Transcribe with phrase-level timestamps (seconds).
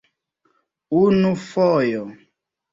[1.01, 2.03] Unu fojo.